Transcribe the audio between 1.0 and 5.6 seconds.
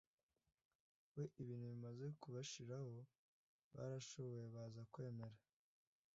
we ibintu bimaze kubashiraho barashobewe, baza kwemera